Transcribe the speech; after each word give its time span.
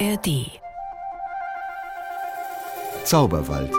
ARD 0.00 0.46
Zauberwald. 3.04 3.70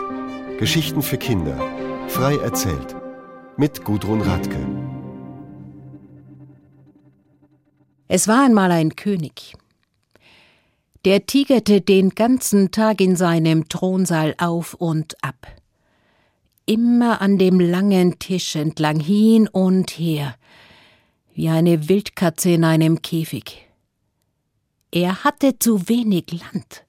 Geschichten 0.60 1.02
für 1.02 1.18
Kinder. 1.18 1.58
Frei 2.06 2.36
erzählt. 2.36 2.94
Mit 3.56 3.84
Gudrun 3.84 4.20
Radke. 4.20 4.64
Es 8.06 8.28
war 8.28 8.44
einmal 8.44 8.70
ein 8.70 8.94
König. 8.94 9.54
Der 11.04 11.26
tigerte 11.26 11.80
den 11.80 12.10
ganzen 12.10 12.70
Tag 12.70 13.00
in 13.00 13.16
seinem 13.16 13.68
Thronsaal 13.68 14.36
auf 14.38 14.74
und 14.74 15.16
ab. 15.24 15.48
Immer 16.66 17.20
an 17.20 17.36
dem 17.36 17.58
langen 17.58 18.20
Tisch 18.20 18.54
entlang 18.54 19.00
hin 19.00 19.48
und 19.48 19.90
her, 19.90 20.36
wie 21.34 21.48
eine 21.48 21.88
Wildkatze 21.88 22.50
in 22.50 22.62
einem 22.62 23.02
Käfig. 23.02 23.71
Er 24.92 25.24
hatte 25.24 25.58
zu 25.58 25.88
wenig 25.88 26.30
Land. 26.30 26.84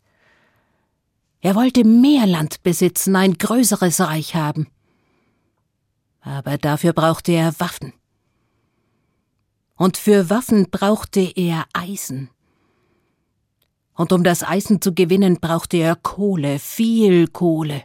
Er 1.39 1.55
wollte 1.55 1.85
mehr 1.85 2.27
Land 2.27 2.61
besitzen, 2.61 3.15
ein 3.15 3.37
größeres 3.37 4.01
Reich 4.01 4.35
haben. 4.35 4.67
Aber 6.19 6.57
dafür 6.57 6.91
brauchte 6.91 7.31
er 7.31 7.57
Waffen. 7.59 7.93
Und 9.75 9.97
für 9.97 10.29
Waffen 10.29 10.69
brauchte 10.69 11.21
er 11.21 11.65
Eisen. 11.73 12.29
Und 13.95 14.11
um 14.11 14.23
das 14.23 14.43
Eisen 14.43 14.81
zu 14.81 14.93
gewinnen, 14.93 15.39
brauchte 15.39 15.77
er 15.77 15.95
Kohle, 15.95 16.59
viel 16.59 17.27
Kohle. 17.27 17.83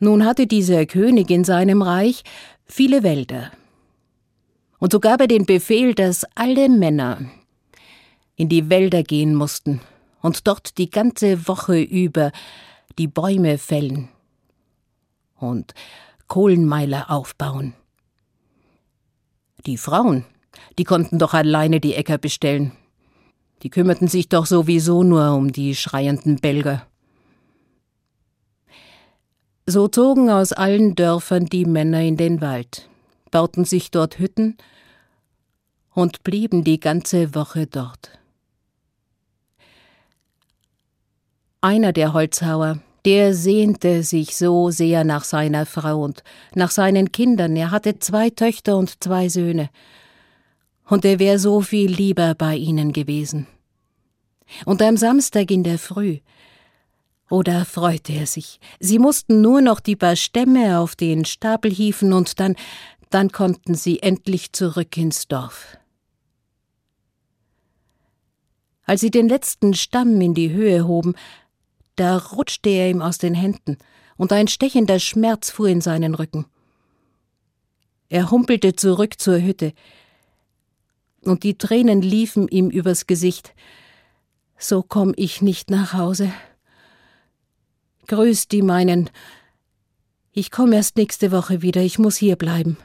Nun 0.00 0.24
hatte 0.24 0.48
dieser 0.48 0.86
König 0.86 1.30
in 1.30 1.44
seinem 1.44 1.82
Reich 1.82 2.24
viele 2.66 3.04
Wälder. 3.04 3.52
Und 4.78 4.92
so 4.92 4.98
gab 4.98 5.20
er 5.20 5.28
den 5.28 5.46
Befehl, 5.46 5.94
dass 5.94 6.24
alle 6.34 6.68
Männer, 6.68 7.30
in 8.36 8.48
die 8.48 8.70
Wälder 8.70 9.02
gehen 9.02 9.34
mussten 9.34 9.80
und 10.22 10.46
dort 10.46 10.78
die 10.78 10.90
ganze 10.90 11.46
Woche 11.48 11.80
über 11.80 12.32
die 12.98 13.08
Bäume 13.08 13.58
fällen 13.58 14.08
und 15.38 15.74
Kohlenmeiler 16.28 17.10
aufbauen. 17.10 17.74
Die 19.66 19.76
Frauen, 19.76 20.24
die 20.78 20.84
konnten 20.84 21.18
doch 21.18 21.34
alleine 21.34 21.80
die 21.80 21.94
Äcker 21.94 22.18
bestellen. 22.18 22.72
Die 23.62 23.70
kümmerten 23.70 24.08
sich 24.08 24.28
doch 24.28 24.46
sowieso 24.46 25.02
nur 25.02 25.34
um 25.34 25.52
die 25.52 25.74
schreienden 25.74 26.36
Belger. 26.36 26.86
So 29.66 29.88
zogen 29.88 30.28
aus 30.28 30.52
allen 30.52 30.94
Dörfern 30.94 31.46
die 31.46 31.64
Männer 31.64 32.02
in 32.02 32.18
den 32.18 32.42
Wald, 32.42 32.88
bauten 33.30 33.64
sich 33.64 33.90
dort 33.90 34.18
Hütten 34.18 34.58
und 35.94 36.22
blieben 36.22 36.64
die 36.64 36.80
ganze 36.80 37.34
Woche 37.34 37.66
dort. 37.66 38.18
Einer 41.64 41.94
der 41.94 42.12
Holzhauer, 42.12 42.80
der 43.06 43.32
sehnte 43.32 44.02
sich 44.02 44.36
so 44.36 44.68
sehr 44.68 45.02
nach 45.02 45.24
seiner 45.24 45.64
Frau 45.64 46.02
und 46.02 46.22
nach 46.54 46.70
seinen 46.70 47.10
Kindern. 47.10 47.56
Er 47.56 47.70
hatte 47.70 47.98
zwei 47.98 48.28
Töchter 48.28 48.76
und 48.76 49.02
zwei 49.02 49.30
Söhne. 49.30 49.70
Und 50.86 51.06
er 51.06 51.18
wäre 51.18 51.38
so 51.38 51.62
viel 51.62 51.90
lieber 51.90 52.34
bei 52.34 52.54
ihnen 52.54 52.92
gewesen. 52.92 53.46
Und 54.66 54.82
am 54.82 54.98
Samstag 54.98 55.50
in 55.50 55.62
der 55.62 55.78
Früh, 55.78 56.18
oder 57.30 57.62
oh, 57.62 57.64
freute 57.64 58.12
er 58.12 58.26
sich. 58.26 58.60
Sie 58.78 58.98
mussten 58.98 59.40
nur 59.40 59.62
noch 59.62 59.80
die 59.80 59.96
paar 59.96 60.16
Stämme 60.16 60.78
auf 60.78 60.96
den 60.96 61.24
Stapel 61.24 61.70
hieven 61.70 62.12
und 62.12 62.40
dann, 62.40 62.56
dann 63.08 63.32
konnten 63.32 63.74
sie 63.74 64.02
endlich 64.02 64.52
zurück 64.52 64.98
ins 64.98 65.28
Dorf. 65.28 65.78
Als 68.84 69.00
sie 69.00 69.10
den 69.10 69.30
letzten 69.30 69.72
Stamm 69.72 70.20
in 70.20 70.34
die 70.34 70.50
Höhe 70.50 70.86
hoben, 70.86 71.14
da 71.96 72.18
rutschte 72.18 72.70
er 72.70 72.90
ihm 72.90 73.02
aus 73.02 73.18
den 73.18 73.34
Händen, 73.34 73.78
und 74.16 74.32
ein 74.32 74.48
stechender 74.48 74.98
Schmerz 74.98 75.50
fuhr 75.50 75.68
in 75.68 75.80
seinen 75.80 76.14
Rücken. 76.14 76.46
Er 78.08 78.30
humpelte 78.30 78.76
zurück 78.76 79.18
zur 79.18 79.40
Hütte, 79.40 79.72
und 81.22 81.42
die 81.42 81.56
Tränen 81.56 82.02
liefen 82.02 82.48
ihm 82.48 82.70
übers 82.70 83.06
Gesicht. 83.06 83.54
So 84.58 84.82
komm 84.82 85.14
ich 85.16 85.42
nicht 85.42 85.70
nach 85.70 85.94
Hause. 85.94 86.32
Grüß 88.06 88.48
die 88.48 88.62
meinen. 88.62 89.10
Ich 90.32 90.50
komme 90.50 90.76
erst 90.76 90.96
nächste 90.96 91.32
Woche 91.32 91.62
wieder, 91.62 91.80
ich 91.80 91.98
muss 91.98 92.16
hier 92.16 92.36
bleiben. 92.36 92.76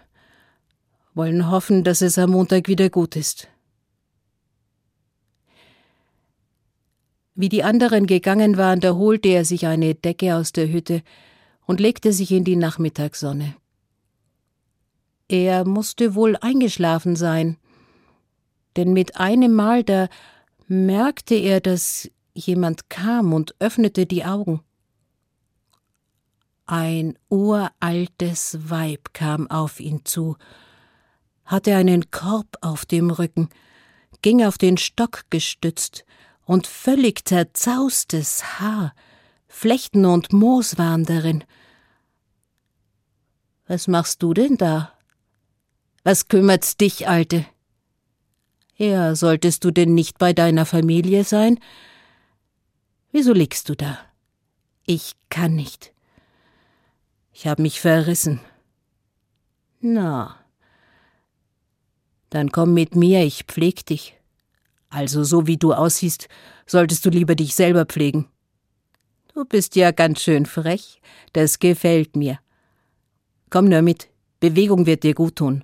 Wollen 1.13 1.49
hoffen, 1.51 1.83
dass 1.83 2.01
es 2.01 2.17
am 2.17 2.31
Montag 2.31 2.67
wieder 2.67 2.89
gut 2.89 3.15
ist. 3.15 3.49
Wie 7.39 7.47
die 7.47 7.63
anderen 7.63 8.05
gegangen 8.05 8.57
waren, 8.57 8.81
da 8.81 8.95
holte 8.95 9.29
er 9.29 9.45
sich 9.45 9.65
eine 9.65 9.95
Decke 9.95 10.35
aus 10.35 10.51
der 10.51 10.67
Hütte 10.67 11.03
und 11.65 11.79
legte 11.79 12.11
sich 12.11 12.31
in 12.33 12.43
die 12.43 12.57
Nachmittagssonne. 12.57 13.55
Er 15.29 15.63
musste 15.63 16.15
wohl 16.15 16.35
eingeschlafen 16.35 17.15
sein, 17.15 17.55
denn 18.75 18.91
mit 18.91 19.15
einem 19.15 19.53
Mal 19.53 19.85
da 19.85 20.09
merkte 20.67 21.35
er, 21.35 21.61
dass 21.61 22.11
jemand 22.33 22.89
kam 22.89 23.31
und 23.31 23.55
öffnete 23.59 24.05
die 24.05 24.25
Augen. 24.25 24.59
Ein 26.65 27.17
uraltes 27.29 28.69
Weib 28.69 29.13
kam 29.13 29.49
auf 29.49 29.79
ihn 29.79 30.03
zu, 30.03 30.35
hatte 31.45 31.73
einen 31.73 32.11
Korb 32.11 32.57
auf 32.59 32.85
dem 32.85 33.09
Rücken, 33.11 33.47
ging 34.21 34.43
auf 34.43 34.57
den 34.57 34.75
Stock 34.75 35.23
gestützt, 35.29 36.03
und 36.49 36.65
völlig 36.65 37.27
zerzaustes 37.27 38.59
Haar, 38.59 38.95
Flechten 39.47 40.03
und 40.03 40.33
Moos 40.33 40.79
waren 40.79 41.03
darin. 41.03 41.43
Was 43.67 43.87
machst 43.87 44.23
du 44.23 44.33
denn 44.33 44.57
da? 44.57 44.91
Was 46.03 46.27
kümmert's 46.27 46.75
dich, 46.75 47.07
Alte? 47.07 47.45
Ja, 48.77 49.13
solltest 49.13 49.63
du 49.63 49.69
denn 49.69 49.93
nicht 49.93 50.17
bei 50.17 50.33
deiner 50.33 50.65
Familie 50.65 51.23
sein? 51.23 51.59
Wieso 53.11 53.31
liegst 53.31 53.69
du 53.69 53.75
da? 53.75 53.99
Ich 54.87 55.13
kann 55.29 55.55
nicht. 55.55 55.93
Ich 57.31 57.45
hab 57.45 57.59
mich 57.59 57.79
verrissen. 57.79 58.39
Na, 59.81 60.35
dann 62.31 62.51
komm 62.51 62.73
mit 62.73 62.95
mir, 62.95 63.23
ich 63.23 63.43
pfleg 63.43 63.85
dich. 63.85 64.18
Also 64.89 65.23
so 65.23 65.47
wie 65.47 65.57
du 65.57 65.73
aussiehst, 65.73 66.27
solltest 66.65 67.05
du 67.05 67.09
lieber 67.09 67.35
dich 67.35 67.55
selber 67.55 67.85
pflegen. 67.85 68.27
Du 69.33 69.45
bist 69.45 69.75
ja 69.75 69.91
ganz 69.91 70.21
schön 70.21 70.45
frech, 70.45 70.99
das 71.33 71.59
gefällt 71.59 72.15
mir. 72.15 72.39
Komm 73.49 73.65
nur 73.65 73.81
mit, 73.81 74.09
Bewegung 74.39 74.85
wird 74.85 75.03
dir 75.03 75.13
gut 75.13 75.37
tun. 75.37 75.63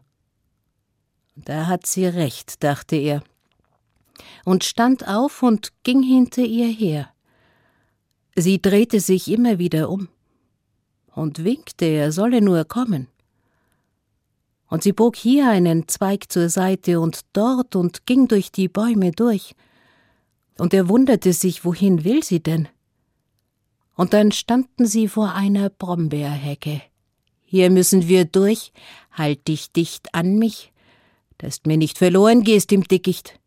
Da 1.35 1.67
hat 1.67 1.85
sie 1.85 2.05
recht, 2.05 2.63
dachte 2.63 2.95
er, 2.95 3.23
und 4.45 4.63
stand 4.63 5.07
auf 5.07 5.43
und 5.43 5.73
ging 5.83 6.01
hinter 6.01 6.43
ihr 6.43 6.67
her. 6.67 7.09
Sie 8.35 8.61
drehte 8.61 8.99
sich 8.99 9.29
immer 9.29 9.59
wieder 9.59 9.89
um 9.89 10.07
und 11.13 11.43
winkte, 11.43 11.85
er 11.85 12.11
solle 12.11 12.41
nur 12.41 12.65
kommen 12.65 13.07
und 14.67 14.83
sie 14.83 14.93
bog 14.93 15.15
hier 15.15 15.49
einen 15.49 15.87
Zweig 15.87 16.31
zur 16.31 16.49
Seite 16.49 16.99
und 16.99 17.21
dort 17.33 17.75
und 17.75 18.05
ging 18.05 18.27
durch 18.27 18.51
die 18.51 18.67
Bäume 18.67 19.11
durch. 19.11 19.55
Und 20.57 20.73
er 20.73 20.89
wunderte 20.89 21.33
sich, 21.33 21.65
wohin 21.65 22.03
will 22.03 22.23
sie 22.23 22.41
denn? 22.41 22.67
Und 23.95 24.13
dann 24.13 24.31
standen 24.31 24.85
sie 24.85 25.07
vor 25.07 25.33
einer 25.33 25.69
Brombeerhecke. 25.69 26.81
Hier 27.43 27.69
müssen 27.69 28.07
wir 28.07 28.25
durch, 28.25 28.73
halt 29.11 29.47
dich 29.47 29.71
dicht 29.71 30.13
an 30.13 30.37
mich, 30.37 30.73
dass 31.37 31.65
mir 31.65 31.77
nicht 31.77 31.97
verloren 31.97 32.43
gehst 32.43 32.72
im 32.72 32.84
Dickicht. 32.84 33.40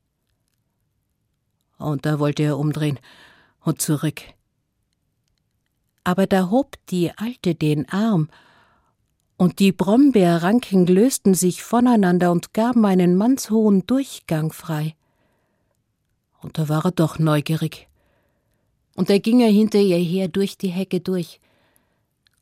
Und 1.78 2.06
da 2.06 2.18
wollte 2.18 2.42
er 2.42 2.58
umdrehen 2.58 2.98
und 3.60 3.80
zurück. 3.80 4.22
Aber 6.04 6.26
da 6.26 6.50
hob 6.50 6.76
die 6.88 7.10
Alte 7.12 7.54
den 7.54 7.88
Arm 7.88 8.28
und 9.38 9.60
die 9.60 9.70
Brombeerranken 9.70 10.84
lösten 10.86 11.32
sich 11.32 11.62
voneinander 11.62 12.32
und 12.32 12.52
gaben 12.52 12.84
einen 12.84 13.14
mannshohen 13.14 13.86
Durchgang 13.86 14.52
frei. 14.52 14.96
Und 16.42 16.58
da 16.58 16.68
war 16.68 16.84
er 16.84 16.90
doch 16.90 17.20
neugierig. 17.20 17.88
Und 18.96 19.10
da 19.10 19.18
ging 19.18 19.38
er 19.38 19.50
hinter 19.50 19.78
ihr 19.78 19.96
her 19.96 20.26
durch 20.26 20.58
die 20.58 20.68
Hecke 20.68 21.00
durch. 21.00 21.40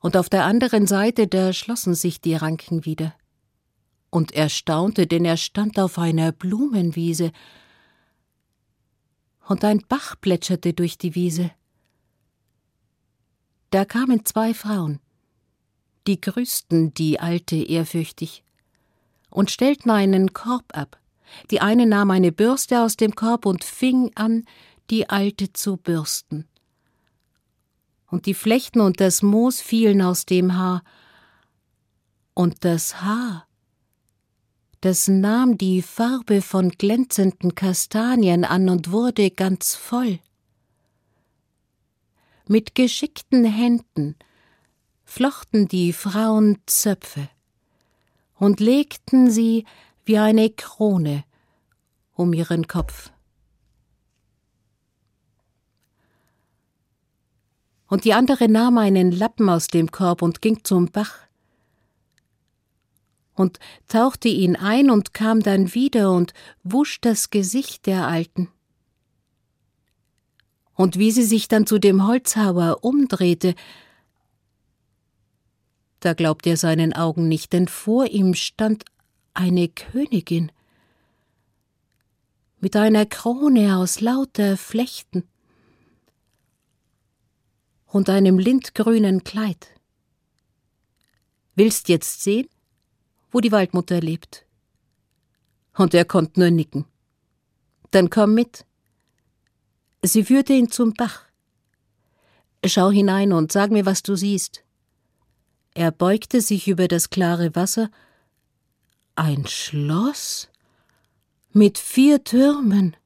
Und 0.01 0.17
auf 0.17 0.31
der 0.31 0.47
anderen 0.47 0.87
Seite, 0.87 1.27
da 1.27 1.53
schlossen 1.53 1.95
sich 1.95 2.23
die 2.23 2.35
Ranken 2.35 2.87
wieder. 2.87 3.15
Und 4.09 4.33
er 4.33 4.49
staunte, 4.49 5.07
denn 5.07 5.27
er 5.27 5.37
stand 5.37 5.79
auf 5.79 5.99
einer 5.99 6.33
Blumenwiese. 6.33 7.31
Und 9.47 9.65
ein 9.65 9.83
Bach 9.87 10.17
plätscherte 10.19 10.73
durch 10.73 10.97
die 10.97 11.15
Wiese. 11.15 11.51
Da 13.69 13.85
kamen 13.85 14.25
zwei 14.25 14.55
Frauen 14.55 15.01
die 16.07 16.21
grüßten 16.21 16.95
die 16.95 17.21
Alte 17.21 17.57
ehrfürchtig 17.57 18.43
und 19.31 19.51
stellten 19.51 19.91
einen 19.91 20.33
Korb 20.33 20.77
ab, 20.77 20.99
Die 21.51 21.61
eine 21.61 21.87
nahm 21.87 22.11
eine 22.11 22.33
Bürste 22.33 22.83
aus 22.83 22.97
dem 22.97 23.15
Korb 23.15 23.47
und 23.47 23.65
fing 23.65 24.11
an, 24.15 24.45
die 24.91 25.09
alte 25.09 25.53
zu 25.53 25.77
bürsten. 25.77 26.47
Und 28.09 28.27
die 28.27 28.35
Flechten 28.35 28.81
und 28.81 29.01
das 29.01 29.23
Moos 29.23 29.61
fielen 29.61 30.01
aus 30.03 30.27
dem 30.27 30.57
Haar. 30.57 30.85
Und 32.35 32.65
das 32.65 33.03
Haar, 33.03 33.47
das 34.81 35.09
nahm 35.09 35.59
die 35.59 35.83
Farbe 35.83 36.43
von 36.43 36.71
glänzenden 36.71 37.55
Kastanien 37.55 38.45
an 38.45 38.69
und 38.69 38.93
wurde 38.93 39.31
ganz 39.31 39.75
voll. 39.75 40.21
Mit 42.47 42.77
geschickten 42.77 43.45
Händen 43.45 44.15
flochten 45.07 45.69
die 45.69 45.95
Frauen 45.95 46.59
Zöpfe 46.67 47.31
und 48.35 48.61
legten 48.61 49.31
sie 49.31 49.65
wie 50.05 50.19
eine 50.19 50.51
Krone 50.51 51.25
um 52.15 52.35
ihren 52.35 52.67
Kopf. 52.67 53.11
Und 57.89 58.05
die 58.05 58.13
andere 58.13 58.49
nahm 58.49 58.79
einen 58.79 59.13
Lappen 59.13 59.49
aus 59.49 59.69
dem 59.69 59.91
Korb 59.91 60.21
und 60.21 60.43
ging 60.43 60.65
zum 60.65 60.91
Bach 60.91 61.21
und 63.35 63.61
tauchte 63.87 64.29
ihn 64.29 64.57
ein 64.57 64.91
und 64.91 65.15
kam 65.15 65.41
dann 65.41 65.73
wieder 65.73 66.11
und 66.11 66.35
wusch 66.65 67.01
das 67.01 67.31
Gesicht 67.31 67.87
der 67.87 68.07
Alten. 68.07 68.49
Und 70.75 70.99
wie 70.99 71.11
sie 71.11 71.23
sich 71.23 71.47
dann 71.49 71.67
zu 71.67 71.79
dem 71.79 72.07
Holzhauer 72.07 72.79
umdrehte, 72.83 73.55
da 76.07 76.15
glaubte 76.15 76.51
er 76.51 76.57
seinen 76.57 76.93
Augen 76.93 77.27
nicht, 77.27 77.53
denn 77.53 77.67
vor 77.67 78.07
ihm 78.07 78.35
stand 78.35 78.85
eine 79.35 79.69
Königin 79.69 80.53
mit 82.61 82.77
einer 82.77 83.07
Krone 83.07 83.77
aus 83.77 84.01
lauter 84.01 84.57
Flechten 84.57 85.25
und 87.87 88.09
einem 88.09 88.39
lindgrünen 88.39 89.25
Kleid. 89.25 89.67
Willst 91.57 91.89
jetzt 91.89 92.23
sehen, 92.23 92.49
wo 93.33 93.41
die 93.41 93.51
Waldmutter 93.51 94.01
lebt? 94.01 94.47
Und 95.77 95.93
er 95.93 96.05
konnte 96.05 96.39
nur 96.39 96.51
nicken. 96.51 96.85
Dann 97.91 98.11
komm 98.11 98.35
mit. 98.35 98.65
Sie 100.03 100.23
führte 100.23 100.53
ihn 100.53 100.71
zum 100.71 100.95
Bach. 100.95 101.25
Schau 102.65 102.93
hinein 102.93 103.33
und 103.33 103.51
sag 103.51 103.73
mir, 103.73 103.87
was 103.87 104.05
du 104.05 104.15
siehst. 104.15 104.63
Er 105.77 105.91
beugte 105.91 106.41
sich 106.41 106.69
über 106.69 106.89
das 106.89 107.11
klare 107.11 107.55
Wasser. 107.55 107.91
Ein 109.15 109.47
Schloss 109.47 110.49
mit 111.53 111.77
vier 111.77 112.25
Türmen. 112.25 112.97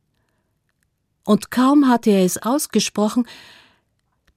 Und 1.25 1.51
kaum 1.51 1.89
hatte 1.89 2.11
er 2.11 2.25
es 2.25 2.39
ausgesprochen, 2.39 3.27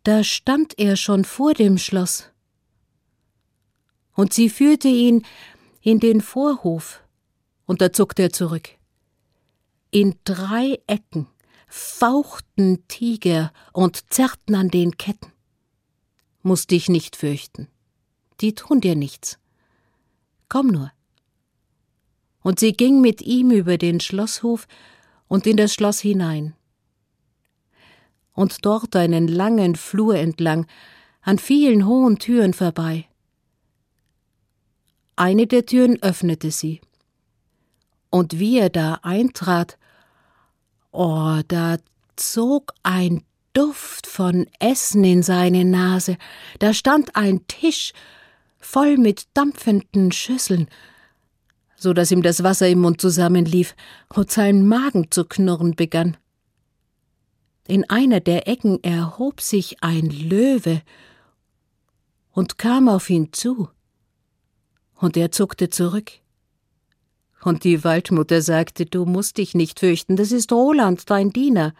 da 0.01 0.23
stand 0.23 0.79
er 0.79 0.95
schon 0.95 1.25
vor 1.25 1.53
dem 1.53 1.77
Schloss. 1.77 2.31
Und 4.15 4.33
sie 4.33 4.49
führte 4.49 4.87
ihn 4.87 5.23
in 5.81 5.99
den 5.99 6.19
Vorhof, 6.19 7.03
und 7.67 7.81
da 7.81 7.93
zuckte 7.93 8.23
er 8.23 8.33
zurück. 8.33 8.69
In 9.91 10.15
drei 10.23 10.81
Ecken 10.87 11.27
fauchten 11.67 12.87
Tiger 12.87 13.53
und 13.73 14.11
zerrten 14.11 14.55
an 14.55 14.69
den 14.69 14.97
Ketten. 14.97 15.31
Muß 16.41 16.65
dich 16.65 16.89
nicht 16.89 17.15
fürchten 17.15 17.67
die 18.41 18.55
tun 18.55 18.81
dir 18.81 18.95
nichts. 18.95 19.37
Komm 20.49 20.67
nur. 20.67 20.91
Und 22.41 22.59
sie 22.59 22.73
ging 22.73 23.01
mit 23.01 23.21
ihm 23.21 23.51
über 23.51 23.77
den 23.77 23.99
Schlosshof 23.99 24.67
und 25.27 25.47
in 25.47 25.57
das 25.57 25.73
Schloss 25.73 25.99
hinein. 25.99 26.53
Und 28.33 28.65
dort 28.65 28.95
einen 28.95 29.27
langen 29.27 29.75
Flur 29.75 30.15
entlang, 30.15 30.67
an 31.21 31.39
vielen 31.39 31.87
hohen 31.87 32.19
Türen 32.19 32.53
vorbei. 32.53 33.07
Eine 35.15 35.47
der 35.47 35.65
Türen 35.65 36.01
öffnete 36.01 36.51
sie. 36.51 36.81
Und 38.09 38.39
wie 38.39 38.59
er 38.59 38.69
da 38.69 38.99
eintrat, 39.03 39.77
oh, 40.91 41.39
da 41.47 41.77
zog 42.15 42.73
ein 42.83 43.23
Duft 43.53 44.07
von 44.07 44.47
Essen 44.59 45.03
in 45.03 45.23
seine 45.23 45.63
Nase, 45.63 46.17
da 46.59 46.73
stand 46.73 47.15
ein 47.15 47.47
Tisch 47.47 47.93
voll 48.63 48.97
mit 48.97 49.27
dampfenden 49.33 50.11
Schüsseln, 50.11 50.67
so 51.75 51.93
dass 51.93 52.11
ihm 52.11 52.21
das 52.21 52.43
Wasser 52.43 52.67
im 52.67 52.81
Mund 52.81 53.01
zusammenlief 53.01 53.75
und 54.13 54.31
sein 54.31 54.67
Magen 54.67 55.11
zu 55.11 55.25
knurren 55.25 55.75
begann. 55.75 56.17
In 57.67 57.89
einer 57.89 58.19
der 58.19 58.47
Ecken 58.47 58.83
erhob 58.83 59.41
sich 59.41 59.83
ein 59.83 60.09
Löwe 60.09 60.81
und 62.31 62.57
kam 62.57 62.89
auf 62.89 63.09
ihn 63.09 63.31
zu, 63.31 63.69
und 64.95 65.17
er 65.17 65.31
zuckte 65.31 65.69
zurück. 65.69 66.11
Und 67.43 67.65
die 67.65 67.83
Waldmutter 67.83 68.41
sagte, 68.41 68.85
du 68.85 69.05
musst 69.05 69.37
dich 69.37 69.53
nicht 69.53 69.79
fürchten, 69.79 70.15
das 70.15 70.31
ist 70.31 70.51
Roland, 70.53 71.09
dein 71.09 71.31
Diener. 71.31 71.73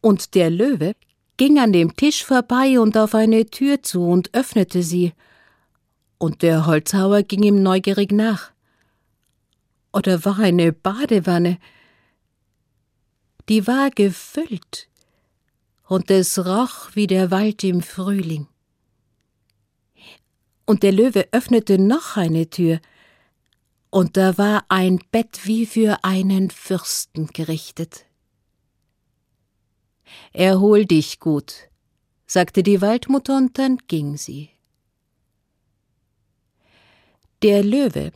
Und 0.00 0.34
der 0.34 0.50
Löwe 0.50 0.94
ging 1.38 1.58
an 1.58 1.72
dem 1.72 1.96
Tisch 1.96 2.24
vorbei 2.24 2.78
und 2.78 2.98
auf 2.98 3.14
eine 3.14 3.46
Tür 3.46 3.82
zu 3.82 4.04
und 4.04 4.34
öffnete 4.34 4.82
sie. 4.82 5.14
Und 6.18 6.42
der 6.42 6.66
Holzhauer 6.66 7.22
ging 7.22 7.42
ihm 7.44 7.62
neugierig 7.62 8.12
nach. 8.12 8.50
Oder 9.92 10.24
war 10.26 10.38
eine 10.40 10.72
Badewanne. 10.72 11.58
Die 13.48 13.66
war 13.66 13.88
gefüllt, 13.90 14.88
und 15.86 16.10
es 16.10 16.38
roch 16.38 16.90
wie 16.94 17.06
der 17.06 17.30
Wald 17.30 17.64
im 17.64 17.80
Frühling. 17.80 18.46
Und 20.66 20.82
der 20.82 20.92
Löwe 20.92 21.28
öffnete 21.32 21.78
noch 21.78 22.18
eine 22.18 22.50
Tür, 22.50 22.80
und 23.90 24.18
da 24.18 24.36
war 24.36 24.66
ein 24.68 25.00
Bett 25.10 25.40
wie 25.44 25.64
für 25.64 26.04
einen 26.04 26.50
Fürsten 26.50 27.28
gerichtet. 27.28 28.04
Erhol 30.32 30.84
dich 30.86 31.20
gut, 31.20 31.68
sagte 32.26 32.62
die 32.62 32.80
Waldmutter, 32.80 33.36
und 33.36 33.58
dann 33.58 33.78
ging 33.88 34.16
sie. 34.16 34.50
Der 37.42 37.62
Löwe 37.62 38.12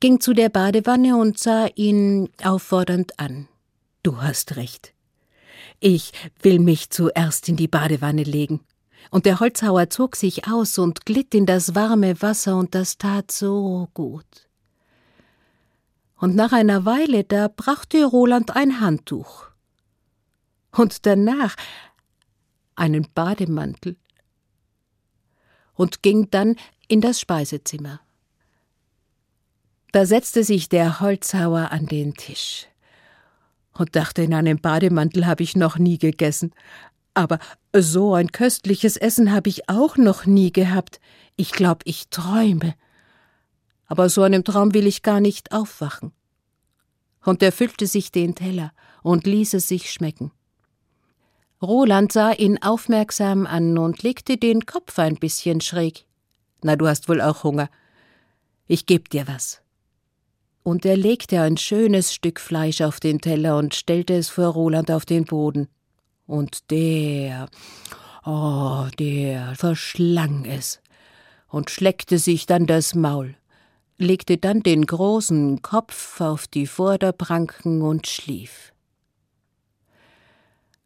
ging 0.00 0.20
zu 0.20 0.32
der 0.32 0.48
Badewanne 0.48 1.16
und 1.16 1.38
sah 1.38 1.68
ihn 1.74 2.30
auffordernd 2.42 3.18
an. 3.18 3.48
Du 4.02 4.20
hast 4.20 4.56
recht. 4.56 4.92
Ich 5.78 6.12
will 6.42 6.58
mich 6.58 6.90
zuerst 6.90 7.48
in 7.48 7.56
die 7.56 7.68
Badewanne 7.68 8.22
legen. 8.22 8.60
Und 9.10 9.24
der 9.24 9.40
Holzhauer 9.40 9.88
zog 9.90 10.16
sich 10.16 10.46
aus 10.46 10.78
und 10.78 11.06
glitt 11.06 11.34
in 11.34 11.46
das 11.46 11.74
warme 11.74 12.20
Wasser, 12.22 12.56
und 12.56 12.74
das 12.74 12.98
tat 12.98 13.30
so 13.30 13.88
gut. 13.94 14.48
Und 16.16 16.34
nach 16.34 16.52
einer 16.52 16.84
Weile, 16.84 17.24
da 17.24 17.48
brachte 17.48 18.04
Roland 18.04 18.54
ein 18.54 18.80
Handtuch 18.80 19.49
und 20.72 21.06
danach 21.06 21.56
einen 22.76 23.06
Bademantel 23.14 23.96
und 25.74 26.02
ging 26.02 26.30
dann 26.30 26.56
in 26.88 27.00
das 27.00 27.20
Speisezimmer. 27.20 28.00
Da 29.92 30.06
setzte 30.06 30.44
sich 30.44 30.68
der 30.68 31.00
Holzhauer 31.00 31.72
an 31.72 31.86
den 31.86 32.14
Tisch 32.14 32.68
und 33.72 33.96
dachte, 33.96 34.22
in 34.22 34.34
einem 34.34 34.60
Bademantel 34.60 35.26
habe 35.26 35.42
ich 35.42 35.56
noch 35.56 35.78
nie 35.78 35.98
gegessen. 35.98 36.52
Aber 37.14 37.38
so 37.74 38.14
ein 38.14 38.30
köstliches 38.30 38.96
Essen 38.96 39.32
habe 39.32 39.48
ich 39.48 39.68
auch 39.68 39.96
noch 39.96 40.26
nie 40.26 40.52
gehabt. 40.52 41.00
Ich 41.36 41.52
glaube, 41.52 41.80
ich 41.84 42.08
träume. 42.08 42.74
Aber 43.86 44.08
so 44.08 44.22
einem 44.22 44.44
Traum 44.44 44.74
will 44.74 44.86
ich 44.86 45.02
gar 45.02 45.20
nicht 45.20 45.50
aufwachen. 45.52 46.12
Und 47.24 47.42
er 47.42 47.52
füllte 47.52 47.86
sich 47.86 48.12
den 48.12 48.34
Teller 48.34 48.72
und 49.02 49.26
ließ 49.26 49.54
es 49.54 49.66
sich 49.66 49.90
schmecken. 49.90 50.30
Roland 51.62 52.10
sah 52.12 52.32
ihn 52.32 52.62
aufmerksam 52.62 53.46
an 53.46 53.76
und 53.76 54.02
legte 54.02 54.38
den 54.38 54.64
Kopf 54.64 54.98
ein 54.98 55.16
bisschen 55.16 55.60
schräg. 55.60 56.06
Na, 56.62 56.76
du 56.76 56.86
hast 56.86 57.08
wohl 57.08 57.20
auch 57.20 57.44
Hunger. 57.44 57.68
Ich 58.66 58.86
geb 58.86 59.10
dir 59.10 59.28
was. 59.28 59.60
Und 60.62 60.84
er 60.86 60.96
legte 60.96 61.40
ein 61.40 61.56
schönes 61.56 62.14
Stück 62.14 62.40
Fleisch 62.40 62.80
auf 62.80 63.00
den 63.00 63.20
Teller 63.20 63.58
und 63.58 63.74
stellte 63.74 64.14
es 64.14 64.28
vor 64.28 64.48
Roland 64.48 64.90
auf 64.90 65.04
den 65.04 65.24
Boden. 65.24 65.68
Und 66.26 66.70
der, 66.70 67.48
oh, 68.24 68.86
der 68.98 69.54
verschlang 69.56 70.44
es 70.44 70.80
und 71.48 71.70
schleckte 71.70 72.18
sich 72.18 72.46
dann 72.46 72.66
das 72.66 72.94
Maul, 72.94 73.34
legte 73.98 74.38
dann 74.38 74.62
den 74.62 74.86
großen 74.86 75.60
Kopf 75.60 76.20
auf 76.20 76.46
die 76.46 76.66
Vorderpranken 76.66 77.82
und 77.82 78.06
schlief. 78.06 78.72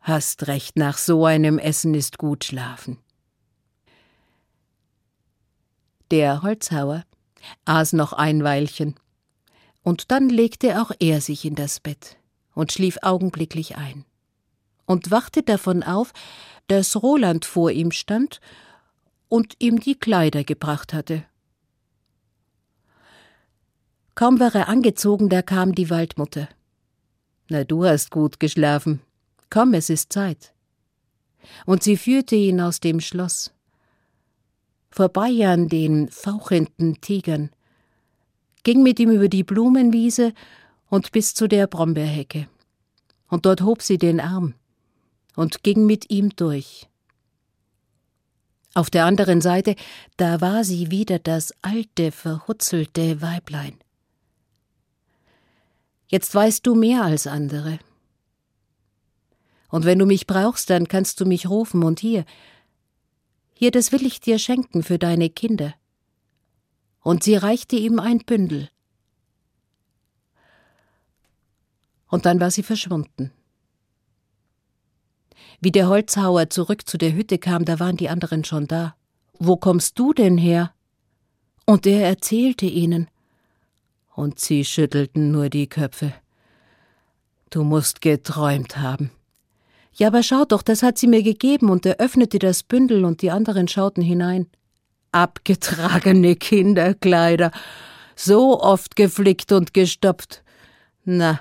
Hast 0.07 0.49
recht, 0.49 0.77
nach 0.77 0.99
so 0.99 1.25
einem 1.25 1.59
Essen 1.59 1.95
ist 1.95 2.19
gut 2.19 2.45
schlafen. 2.45 2.99
Der 6.11 6.43
Holzhauer 6.43 7.05
aß 7.65 7.95
noch 7.95 8.13
ein 8.13 8.45
Weilchen, 8.45 8.97
Und 9.83 10.11
dann 10.11 10.29
legte 10.29 10.83
auch 10.83 10.91
er 11.01 11.23
sich 11.23 11.47
in 11.47 11.55
das 11.55 11.81
Bett 11.81 12.19
und 12.55 12.71
schlief 12.71 12.99
augenblicklich 13.01 13.77
ein 13.77 14.05
und 14.85 15.11
wachte 15.11 15.43
davon 15.43 15.83
auf, 15.83 16.13
dass 16.67 17.03
Roland 17.03 17.47
vor 17.47 17.71
ihm 17.71 17.91
stand 17.91 18.43
und 19.29 19.55
ihm 19.59 19.81
die 19.81 19.99
Kleider 19.99 20.45
gebracht 20.45 20.93
hatte. 20.93 21.25
Kaum 24.15 24.39
war 24.39 24.55
er 24.55 24.69
angezogen, 24.69 25.31
da 25.31 25.41
kam 25.41 25.75
die 25.75 25.89
Waldmutter. 25.89 26.47
Na, 27.49 27.65
du 27.65 27.87
hast 27.87 28.11
gut 28.11 28.39
geschlafen. 28.39 29.01
Komm, 29.51 29.75
es 29.75 29.91
ist 29.91 30.13
Zeit. 30.13 30.53
Und 31.67 31.83
sie 31.83 31.97
führte 31.97 32.37
ihn 32.37 32.61
aus 32.61 32.81
dem 32.81 33.01
Schloss. 33.01 33.53
Vorbei 34.91 35.47
an 35.47 35.69
den 35.69 36.09
fauchenden 36.09 37.01
Tigern, 37.01 37.51
ging 38.63 38.83
mit 38.83 38.99
ihm 38.99 39.11
über 39.11 39.29
die 39.29 39.45
Blumenwiese 39.45 40.33
und 40.89 41.13
bis 41.13 41.35
zu 41.35 41.49
der 41.49 41.67
Brombeerhecke. 41.67 42.49
Und 43.29 43.47
dort 43.47 43.63
hob 43.63 43.83
sie 43.83 43.99
den 43.99 44.21
Arm 44.21 44.55
und 45.37 45.63
ging 45.63 45.87
mit 45.87 46.11
ihm 46.11 46.31
durch. 46.37 46.89
Auf 48.75 48.91
der 48.91 49.05
anderen 49.05 49.41
Seite, 49.41 49.77
da 50.17 50.41
war 50.41 50.65
sie 50.65 50.91
wieder 50.91 51.21
das 51.21 51.53
alte, 51.63 52.11
verhutzelte 52.11 53.23
Weiblein. 53.23 53.79
Jetzt 56.09 56.35
weißt 56.35 56.67
du 56.67 56.75
mehr 56.75 57.03
als 57.03 57.27
andere. 57.27 57.79
Und 59.75 59.85
wenn 59.85 59.99
du 59.99 60.07
mich 60.07 60.29
brauchst, 60.29 60.71
dann 60.71 60.87
kannst 60.87 61.21
du 61.21 61.25
mich 61.25 61.51
rufen 61.51 61.83
und 61.83 61.99
hier, 61.99 62.25
hier, 63.55 63.73
das 63.73 63.91
will 63.91 64.07
ich 64.07 64.21
dir 64.21 64.39
schenken 64.39 64.85
für 64.85 65.01
deine 65.01 65.29
Kinder. 65.29 65.75
Und 67.01 67.25
sie 67.25 67.35
reichte 67.35 67.75
ihm 67.75 67.99
ein 67.99 68.19
Bündel. 68.19 68.71
Und 72.07 72.25
dann 72.25 72.39
war 72.39 72.53
sie 72.53 72.63
verschwunden. 72.63 73.33
Wie 75.61 75.73
der 75.73 75.89
Holzhauer 75.89 76.51
zurück 76.51 76.89
zu 76.89 76.97
der 76.97 77.13
Hütte 77.13 77.39
kam, 77.39 77.65
da 77.65 77.81
waren 77.81 77.97
die 77.97 78.09
anderen 78.09 78.45
schon 78.45 78.69
da. 78.69 78.95
Wo 79.41 79.57
kommst 79.57 79.99
du 79.99 80.13
denn 80.13 80.39
her? 80.39 80.73
Und 81.67 81.85
er 81.85 82.07
erzählte 82.07 82.67
ihnen. 82.67 83.09
Und 84.15 84.39
sie 84.39 84.65
schüttelten 84.65 85.33
nur 85.33 85.49
die 85.49 85.69
Köpfe. 85.69 86.15
Du 87.51 87.65
musst 87.65 88.03
geträumt 88.03 88.77
haben. 88.77 89.11
Ja, 89.95 90.09
aber 90.09 90.23
schau 90.23 90.45
doch, 90.45 90.63
das 90.63 90.83
hat 90.83 90.99
sie 90.99 91.07
mir 91.07 91.23
gegeben, 91.23 91.71
und 91.71 91.87
er 91.87 91.99
öffnete 91.99 92.39
das 92.39 92.63
Bündel, 92.63 93.05
und 93.05 93.23
die 93.23 93.31
anderen 93.31 93.69
schauten 93.69 94.03
hinein. 94.03 94.47
Abgetragene 95.13 96.37
Kinderkleider, 96.37 97.53
so 98.17 98.61
oft 98.61 98.97
geflickt 98.97 99.53
und 99.53 99.73
gestopft. 99.73 100.43
Na, 101.05 101.41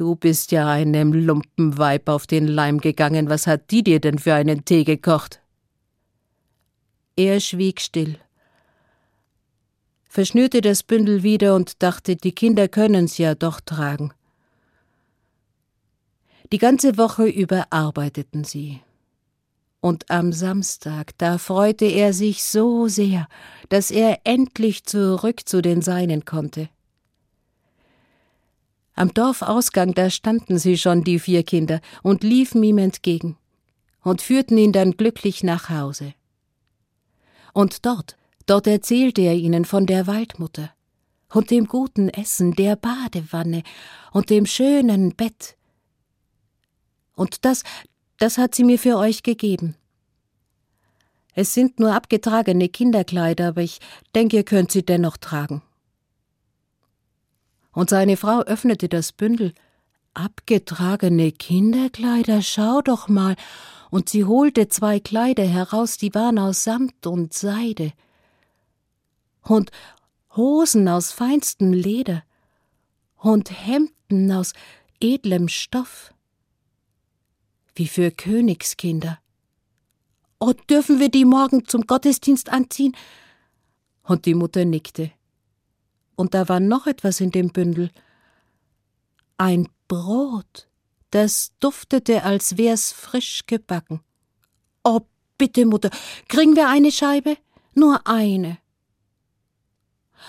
Du 0.00 0.16
bist 0.16 0.50
ja 0.50 0.66
einem 0.66 1.12
Lumpenweib 1.12 2.08
auf 2.08 2.26
den 2.26 2.48
Leim 2.48 2.80
gegangen. 2.80 3.28
Was 3.28 3.46
hat 3.46 3.70
die 3.70 3.82
dir 3.82 4.00
denn 4.00 4.18
für 4.18 4.32
einen 4.32 4.64
Tee 4.64 4.84
gekocht? 4.84 5.42
Er 7.16 7.38
schwieg 7.38 7.82
still, 7.82 8.16
verschnürte 10.08 10.62
das 10.62 10.82
Bündel 10.84 11.22
wieder 11.22 11.54
und 11.54 11.82
dachte, 11.82 12.16
die 12.16 12.32
Kinder 12.32 12.66
können's 12.66 13.18
ja 13.18 13.34
doch 13.34 13.60
tragen. 13.60 14.14
Die 16.52 16.58
ganze 16.58 16.98
Woche 16.98 17.26
über 17.26 17.66
arbeiteten 17.70 18.42
sie. 18.42 18.80
Und 19.80 20.10
am 20.10 20.32
Samstag, 20.32 21.16
da 21.16 21.38
freute 21.38 21.84
er 21.84 22.12
sich 22.12 22.42
so 22.42 22.88
sehr, 22.88 23.28
dass 23.68 23.90
er 23.90 24.20
endlich 24.24 24.84
zurück 24.84 25.48
zu 25.48 25.62
den 25.62 25.80
Seinen 25.80 26.24
konnte. 26.24 26.68
Am 28.94 29.14
Dorfausgang, 29.14 29.94
da 29.94 30.10
standen 30.10 30.58
sie 30.58 30.76
schon, 30.76 31.04
die 31.04 31.18
vier 31.18 31.44
Kinder, 31.44 31.80
und 32.02 32.24
liefen 32.24 32.62
ihm 32.62 32.78
entgegen 32.78 33.38
und 34.02 34.20
führten 34.20 34.58
ihn 34.58 34.72
dann 34.72 34.96
glücklich 34.96 35.42
nach 35.42 35.70
Hause. 35.70 36.14
Und 37.54 37.86
dort, 37.86 38.16
dort 38.46 38.66
erzählte 38.66 39.22
er 39.22 39.34
ihnen 39.34 39.64
von 39.64 39.86
der 39.86 40.06
Waldmutter 40.06 40.70
und 41.32 41.50
dem 41.50 41.66
guten 41.66 42.08
Essen, 42.08 42.52
der 42.52 42.76
Badewanne 42.76 43.62
und 44.12 44.30
dem 44.30 44.46
schönen 44.46 45.14
Bett. 45.14 45.56
Und 47.20 47.44
das, 47.44 47.62
das 48.18 48.38
hat 48.38 48.54
sie 48.54 48.64
mir 48.64 48.78
für 48.78 48.96
euch 48.96 49.22
gegeben. 49.22 49.76
Es 51.34 51.54
sind 51.54 51.78
nur 51.78 51.94
abgetragene 51.94 52.68
Kinderkleider, 52.68 53.48
aber 53.48 53.62
ich 53.62 53.78
denke, 54.14 54.38
ihr 54.38 54.44
könnt 54.44 54.72
sie 54.72 54.84
dennoch 54.84 55.16
tragen 55.16 55.62
und 57.72 57.90
seine 57.90 58.16
Frau 58.16 58.40
öffnete 58.40 58.88
das 58.88 59.12
Bündel. 59.12 59.54
Abgetragene 60.14 61.32
Kinderkleider, 61.32 62.42
schau 62.42 62.80
doch 62.82 63.08
mal. 63.08 63.36
Und 63.90 64.08
sie 64.08 64.24
holte 64.24 64.68
zwei 64.68 65.00
Kleider 65.00 65.44
heraus, 65.44 65.96
die 65.96 66.14
waren 66.14 66.38
aus 66.38 66.64
Samt 66.64 67.06
und 67.06 67.32
Seide. 67.32 67.92
Und 69.42 69.70
Hosen 70.36 70.88
aus 70.88 71.12
feinstem 71.12 71.72
Leder. 71.72 72.22
Und 73.16 73.50
Hemden 73.50 74.32
aus 74.32 74.52
edlem 75.00 75.48
Stoff. 75.48 76.12
Wie 77.80 77.88
für 77.88 78.10
Königskinder. 78.10 79.18
Oh, 80.38 80.52
dürfen 80.52 81.00
wir 81.00 81.08
die 81.08 81.24
morgen 81.24 81.64
zum 81.64 81.86
Gottesdienst 81.86 82.50
anziehen? 82.50 82.94
Und 84.02 84.26
die 84.26 84.34
Mutter 84.34 84.66
nickte 84.66 85.12
und 86.14 86.34
da 86.34 86.46
war 86.50 86.60
noch 86.60 86.86
etwas 86.86 87.22
in 87.22 87.30
dem 87.30 87.48
Bündel. 87.48 87.90
Ein 89.38 89.66
Brot, 89.88 90.68
das 91.10 91.52
duftete, 91.58 92.22
als 92.22 92.58
wär's 92.58 92.92
frisch 92.92 93.46
gebacken. 93.46 94.00
Oh, 94.84 95.00
bitte, 95.38 95.64
Mutter, 95.64 95.88
kriegen 96.28 96.56
wir 96.56 96.68
eine 96.68 96.92
Scheibe? 96.92 97.38
Nur 97.74 98.06
eine. 98.06 98.58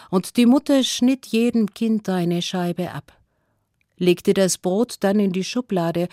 Und 0.09 0.37
die 0.37 0.45
Mutter 0.45 0.85
schnitt 0.85 1.25
jedem 1.25 1.73
Kind 1.73 2.07
eine 2.07 2.41
Scheibe 2.41 2.91
ab, 2.91 3.11
legte 3.97 4.33
das 4.33 4.57
Brot 4.57 4.95
dann 5.01 5.19
in 5.19 5.33
die 5.33 5.43
Schublade, 5.43 6.07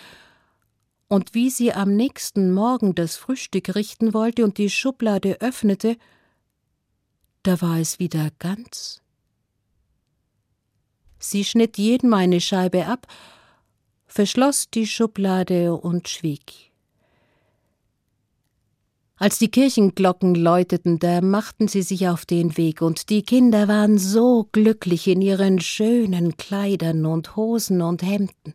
und 1.09 1.35
wie 1.35 1.51
sie 1.51 1.73
am 1.73 1.97
nächsten 1.97 2.53
Morgen 2.53 2.95
das 2.95 3.17
Frühstück 3.17 3.75
richten 3.75 4.15
wollte 4.15 4.45
und 4.45 4.59
die 4.59 4.71
Schublade 4.71 5.41
öffnete, 5.41 5.97
da 7.43 7.61
war 7.61 7.79
es 7.79 7.99
wieder 7.99 8.31
ganz 8.39 9.01
Sie 11.19 11.45
schnitt 11.45 11.79
jedem 11.79 12.15
eine 12.15 12.41
Scheibe 12.41 12.87
ab, 12.87 13.07
verschloss 14.07 14.71
die 14.71 14.87
Schublade 14.87 15.75
und 15.75 16.09
schwieg. 16.09 16.73
Als 19.17 19.39
die 19.41 19.51
Kirchenglocken 19.51 20.37
läuteten, 20.37 21.01
da 21.01 21.21
machten 21.21 21.67
sie 21.67 21.83
sich 21.83 22.09
auf 22.09 22.25
den 22.25 22.57
Weg, 22.57 22.83
und 22.83 23.11
die 23.11 23.23
Kinder 23.23 23.67
waren 23.67 23.99
so 23.99 24.49
glücklich 24.53 25.09
in 25.09 25.21
ihren 25.21 25.61
schönen 25.61 26.37
Kleidern 26.37 27.05
und 27.05 27.35
Hosen 27.35 27.83
und 27.83 28.03
Hemden. 28.03 28.55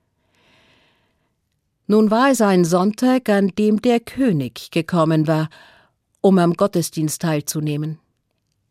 Nun 1.93 2.09
war 2.09 2.31
es 2.31 2.41
ein 2.41 2.65
Sonntag, 2.65 3.29
an 3.29 3.49
dem 3.49 3.79
der 3.79 3.99
König 3.99 4.71
gekommen 4.71 5.27
war, 5.27 5.47
um 6.21 6.39
am 6.39 6.55
Gottesdienst 6.55 7.21
teilzunehmen. 7.21 7.99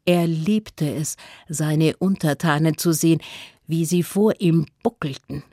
Er 0.05 0.26
liebte 0.26 0.93
es, 0.93 1.14
seine 1.49 1.97
Untertanen 1.99 2.79
zu 2.79 2.91
sehen, 2.91 3.21
wie 3.69 3.85
sie 3.85 4.02
vor 4.02 4.41
ihm 4.41 4.67
buckelten. 4.83 5.45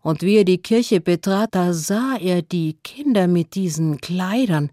Und 0.00 0.22
wie 0.22 0.36
er 0.36 0.44
die 0.44 0.62
Kirche 0.62 1.00
betrat, 1.00 1.56
da 1.56 1.72
sah 1.72 2.14
er 2.20 2.42
die 2.42 2.74
Kinder 2.84 3.26
mit 3.26 3.56
diesen 3.56 4.00
Kleidern 4.00 4.70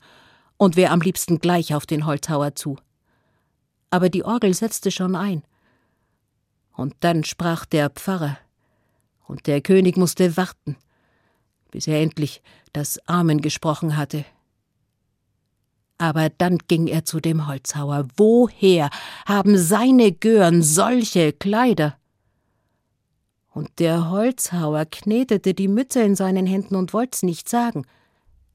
und 0.57 0.75
wär 0.75 0.91
am 0.91 1.01
liebsten 1.01 1.39
gleich 1.39 1.74
auf 1.74 1.88
den 1.88 2.05
Holzhauer 2.05 2.53
zu. 2.53 2.77
Aber 3.89 4.07
die 4.07 4.24
Orgel 4.24 4.53
setzte 4.53 4.91
schon 4.91 5.15
ein. 5.15 5.41
Und 6.74 6.93
dann 7.00 7.24
sprach 7.24 7.65
der 7.65 7.89
Pfarrer, 7.89 8.38
und 9.27 9.47
der 9.47 9.61
König 9.61 9.97
musste 9.97 10.37
warten, 10.37 10.77
bis 11.71 11.87
er 11.87 12.01
endlich 12.01 12.41
das 12.73 12.99
Amen 13.07 13.41
gesprochen 13.41 13.97
hatte. 13.97 14.25
Aber 15.97 16.29
dann 16.29 16.57
ging 16.67 16.87
er 16.87 17.05
zu 17.05 17.19
dem 17.19 17.47
Holzhauer. 17.47 18.07
Woher 18.17 18.89
haben 19.25 19.57
seine 19.57 20.11
Gören 20.11 20.61
solche 20.61 21.31
Kleider? 21.33 21.97
Und 23.51 23.79
der 23.79 24.09
Holzhauer 24.09 24.85
knetete 24.85 25.53
die 25.53 25.67
Mütze 25.67 26.01
in 26.01 26.15
seinen 26.15 26.47
Händen 26.47 26.75
und 26.75 26.91
wollt's 26.93 27.21
nicht 27.21 27.47
sagen. 27.47 27.85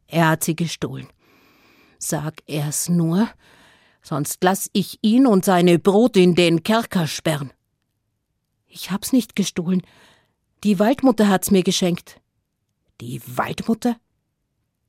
Er 0.08 0.28
hat 0.28 0.42
sie 0.42 0.56
gestohlen. 0.56 1.06
Sag 1.98 2.42
er's 2.46 2.88
nur, 2.88 3.28
sonst 4.02 4.42
lass 4.42 4.68
ich 4.72 4.98
ihn 5.02 5.26
und 5.26 5.44
seine 5.44 5.78
Brot 5.78 6.16
in 6.16 6.34
den 6.34 6.62
Kerker 6.64 7.06
sperren. 7.06 7.52
Ich 8.66 8.90
hab's 8.90 9.12
nicht 9.12 9.36
gestohlen. 9.36 9.82
Die 10.64 10.78
Waldmutter 10.78 11.28
hat's 11.28 11.50
mir 11.50 11.62
geschenkt. 11.62 12.20
Die 13.00 13.20
Waldmutter? 13.26 13.96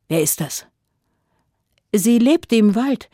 Wer 0.08 0.22
ist 0.24 0.42
das? 0.42 0.66
Sie 1.94 2.18
lebte 2.18 2.56
im 2.56 2.76
Wald, 2.76 3.10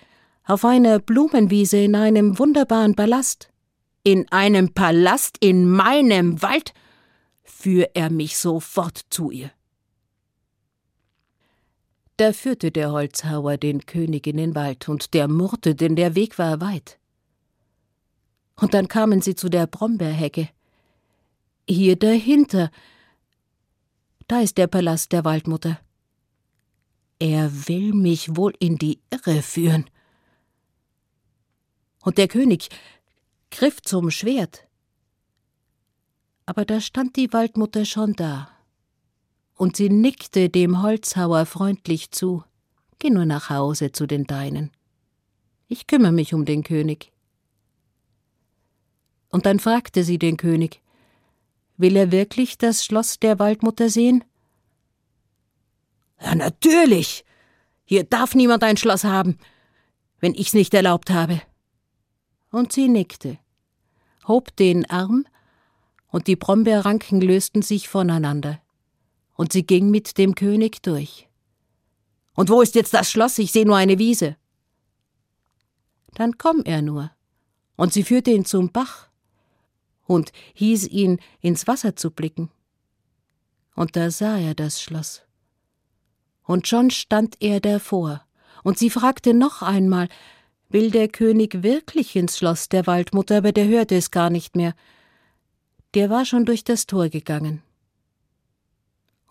auf 0.45 0.63
einer 0.63 0.99
Blumenwiese 0.99 1.77
in 1.77 1.95
einem 1.95 2.37
wunderbaren 2.39 2.95
Ballast. 2.95 3.51
in 4.05 4.31
einem 4.31 4.71
Palast 4.73 5.37
in 5.39 5.67
meinem 5.67 6.41
Wald, 6.43 6.73
führ 7.43 7.89
er 7.95 8.11
mich 8.11 8.37
sofort 8.37 9.01
zu 9.09 9.31
ihr. 9.31 9.51
Da 12.17 12.31
führte 12.31 12.71
der 12.71 12.91
Holzhauer 12.91 13.57
den 13.57 13.85
König 13.87 14.27
in 14.27 14.37
den 14.37 14.53
Wald, 14.53 14.87
und 14.87 15.15
der 15.15 15.27
murrte, 15.27 15.73
denn 15.73 15.95
der 15.95 16.13
Weg 16.13 16.37
war 16.37 16.61
weit. 16.61 16.99
Und 18.55 18.75
dann 18.75 18.87
kamen 18.87 19.21
sie 19.21 19.35
zu 19.35 19.49
der 19.49 19.65
Brombeerhecke. 19.65 20.49
Hier 21.67 21.95
dahinter, 21.95 22.71
da 24.27 24.41
ist 24.41 24.57
der 24.57 24.67
Palast 24.67 25.11
der 25.11 25.25
Waldmutter. 25.25 25.79
Er 27.19 27.67
will 27.67 27.93
mich 27.93 28.35
wohl 28.35 28.53
in 28.59 28.77
die 28.77 28.99
Irre 29.09 29.41
führen. 29.41 29.89
Und 32.01 32.17
der 32.17 32.27
König 32.27 32.69
griff 33.49 33.81
zum 33.81 34.11
Schwert. 34.11 34.67
Aber 36.45 36.65
da 36.65 36.79
stand 36.81 37.15
die 37.15 37.33
Waldmutter 37.33 37.85
schon 37.85 38.13
da 38.13 38.55
und 39.55 39.77
sie 39.77 39.89
nickte 39.89 40.49
dem 40.49 40.81
Holzhauer 40.81 41.45
freundlich 41.45 42.11
zu. 42.11 42.43
Geh 42.99 43.09
nur 43.09 43.25
nach 43.25 43.49
Hause 43.49 43.91
zu 43.91 44.05
den 44.05 44.25
Deinen. 44.25 44.71
Ich 45.67 45.87
kümmere 45.87 46.11
mich 46.11 46.33
um 46.33 46.45
den 46.45 46.63
König. 46.63 47.11
Und 49.29 49.45
dann 49.45 49.59
fragte 49.59 50.03
sie 50.03 50.19
den 50.19 50.37
König, 50.37 50.81
will 51.77 51.95
er 51.95 52.11
wirklich 52.11 52.57
das 52.57 52.85
Schloss 52.85 53.19
der 53.19 53.39
Waldmutter 53.39 53.89
sehen? 53.89 54.23
Ja, 56.21 56.35
natürlich. 56.35 57.25
Hier 57.83 58.03
darf 58.03 58.35
niemand 58.35 58.63
ein 58.63 58.77
Schloss 58.77 59.03
haben, 59.03 59.37
wenn 60.19 60.33
ich's 60.33 60.53
nicht 60.53 60.73
erlaubt 60.73 61.09
habe. 61.09 61.41
Und 62.51 62.71
sie 62.71 62.87
nickte, 62.87 63.37
hob 64.27 64.55
den 64.55 64.89
Arm, 64.89 65.25
und 66.15 66.27
die 66.27 66.37
Brombeerranken 66.37 67.19
lösten 67.19 67.61
sich 67.61 67.89
voneinander 67.89 68.61
und 69.35 69.51
sie 69.51 69.65
ging 69.65 69.91
mit 69.91 70.17
dem 70.17 70.33
König 70.33 70.81
durch. 70.81 71.27
Und 72.35 72.49
wo 72.49 72.61
ist 72.61 72.75
jetzt 72.75 72.93
das 72.93 73.11
Schloss? 73.11 73.37
Ich 73.37 73.51
sehe 73.51 73.65
nur 73.65 73.75
eine 73.75 73.99
Wiese. 73.99 74.37
Dann 76.13 76.37
komm 76.37 76.61
er 76.63 76.81
nur. 76.81 77.11
Und 77.75 77.91
sie 77.91 78.03
führte 78.03 78.31
ihn 78.31 78.45
zum 78.45 78.71
Bach 78.71 79.09
und 80.05 80.31
hieß 80.53 80.87
ihn, 80.87 81.19
ins 81.41 81.67
Wasser 81.67 81.95
zu 81.95 82.11
blicken. 82.11 82.49
Und 83.75 83.95
da 83.95 84.11
sah 84.11 84.37
er 84.37 84.55
das 84.55 84.81
Schloss. 84.81 85.23
Und 86.43 86.67
schon 86.67 86.91
stand 86.91 87.37
er 87.41 87.59
davor, 87.59 88.23
und 88.63 88.79
sie 88.79 88.89
fragte 88.89 89.33
noch 89.33 89.61
einmal, 89.61 90.07
will 90.69 90.91
der 90.91 91.07
König 91.07 91.63
wirklich 91.63 92.15
ins 92.15 92.37
Schloss 92.37 92.69
der 92.69 92.87
Waldmutter, 92.87 93.37
aber 93.37 93.51
der 93.51 93.67
hörte 93.67 93.95
es 93.95 94.11
gar 94.11 94.29
nicht 94.29 94.55
mehr. 94.55 94.73
Der 95.93 96.09
war 96.09 96.25
schon 96.25 96.45
durch 96.45 96.63
das 96.63 96.85
Tor 96.85 97.09
gegangen 97.09 97.61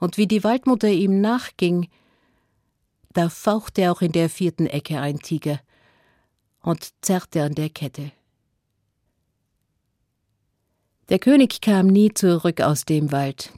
und 0.05 0.19
wie 0.19 0.27
die 0.27 0.45
Waldmutter 0.45 0.89
ihm 0.89 1.23
nachging, 1.23 1.89
da 3.15 3.31
fauchte 3.31 3.91
auch 3.91 4.03
in 4.03 4.13
der 4.13 4.29
vierten 4.29 4.67
Ecke 4.67 5.01
ein 5.01 5.19
Tiger 5.19 5.61
und 6.61 6.93
zerrte 7.01 7.43
an 7.43 7.55
der 7.55 7.71
Kette. 7.71 8.13
Der 11.09 11.19
König 11.19 11.61
kam 11.61 11.87
nie 11.87 12.13
zurück 12.13 12.61
aus 12.61 12.85
dem 12.85 13.13
Wald, 13.13 13.53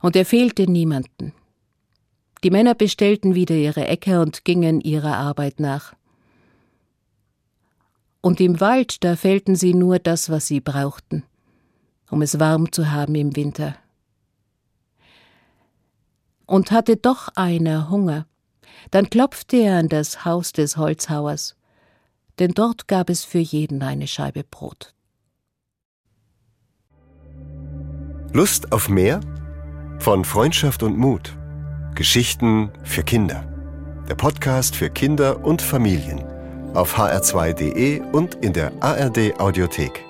und 0.00 0.16
er 0.16 0.24
fehlte 0.24 0.70
niemanden. 0.70 1.32
Die 2.44 2.50
Männer 2.50 2.74
bestellten 2.74 3.34
wieder 3.34 3.54
ihre 3.54 3.86
Äcker 3.86 4.20
und 4.22 4.44
gingen 4.44 4.80
ihrer 4.80 5.16
Arbeit 5.16 5.60
nach. 5.60 5.94
Und 8.20 8.40
im 8.40 8.60
Wald, 8.60 9.04
da 9.04 9.16
fällten 9.16 9.56
sie 9.56 9.74
nur 9.74 9.98
das, 9.98 10.30
was 10.30 10.46
sie 10.46 10.60
brauchten, 10.60 11.24
um 12.10 12.22
es 12.22 12.38
warm 12.38 12.72
zu 12.72 12.90
haben 12.90 13.14
im 13.14 13.34
Winter 13.36 13.76
und 16.48 16.72
hatte 16.72 16.96
doch 16.96 17.28
einer 17.36 17.90
Hunger. 17.90 18.26
Dann 18.90 19.10
klopfte 19.10 19.58
er 19.58 19.78
an 19.78 19.88
das 19.88 20.24
Haus 20.24 20.52
des 20.52 20.76
Holzhauers, 20.76 21.56
denn 22.38 22.52
dort 22.52 22.88
gab 22.88 23.10
es 23.10 23.24
für 23.24 23.38
jeden 23.38 23.82
eine 23.82 24.06
Scheibe 24.06 24.44
Brot. 24.44 24.94
Lust 28.32 28.72
auf 28.72 28.90
mehr? 28.90 29.20
Von 30.00 30.24
Freundschaft 30.24 30.82
und 30.82 30.98
Mut. 30.98 31.34
Geschichten 31.94 32.70
für 32.84 33.02
Kinder. 33.02 33.44
Der 34.08 34.16
Podcast 34.16 34.76
für 34.76 34.90
Kinder 34.90 35.42
und 35.44 35.62
Familien. 35.62 36.22
Auf 36.74 36.98
hr2.de 36.98 38.00
und 38.12 38.34
in 38.36 38.52
der 38.52 38.70
ARD 38.80 39.40
Audiothek. 39.40 40.04